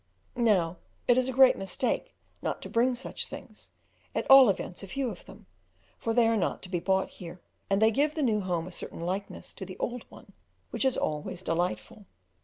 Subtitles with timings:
[0.35, 0.77] Now
[1.07, 3.69] it is a great mistake not to bring such things,
[4.15, 5.45] at all events a few of them,
[5.99, 7.39] for they are not to be bought here,
[7.69, 10.33] and they give the new home a certain likeness to the old one
[10.71, 12.07] which is always delightful.